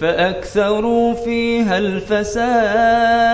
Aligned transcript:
فأكثروا 0.00 1.14
فيها 1.14 1.78
الفساد 1.78 3.30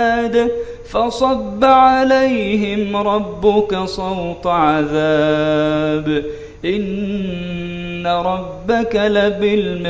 فصب 0.90 1.64
عليهم 1.64 2.96
ربك 2.96 3.78
صوت 3.84 4.46
عذاب 4.46 6.24
إن 6.64 8.06
ربك 8.06 8.96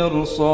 لبالمرصاد 0.06 0.46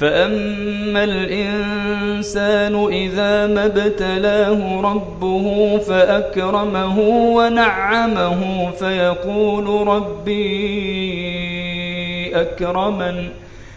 فأما 0.00 1.04
الإنسان 1.04 2.84
إذا 2.92 3.46
ما 3.46 3.66
ابتلاه 3.66 4.80
ربه 4.80 5.78
فأكرمه 5.78 6.98
ونعمه 7.08 8.70
فيقول 8.70 9.88
ربي 9.88 11.10
أكرمن 12.34 13.28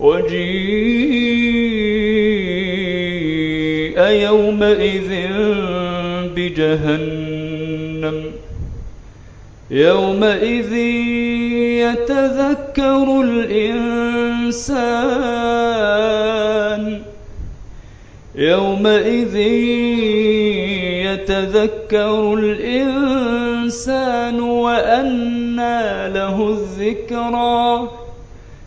وجيء 0.00 1.60
يومئذ 4.00 5.28
بجهنم. 6.36 8.22
يومئذ 9.70 10.72
يتذكر 11.84 13.20
الإنسان. 13.20 14.70
يومئذ 18.34 19.36
يتذكر 21.06 22.34
الإنسان 22.34 24.40
وأنى 24.40 26.08
له 26.14 26.48
الذكرى. 26.48 27.88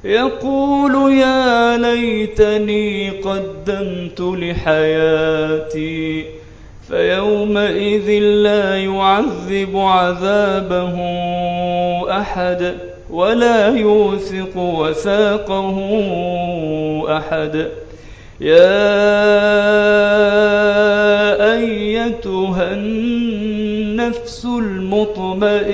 يقول 0.03 1.13
يا 1.13 1.77
ليتني 1.77 3.09
قدمت 3.09 4.19
لحياتي 4.19 5.63
فيومئذ 6.87 8.09
لا 8.19 8.77
يعذب 8.77 9.77
عذابه 9.77 10.95
أحد 12.19 12.75
ولا 13.09 13.67
يوثق 13.67 14.57
وثاقه 14.57 15.77
أحد. 17.17 17.67
يا 18.41 18.83
أيتها 21.53 22.73
النفس 22.73 24.45
المطمئنة 24.45 25.73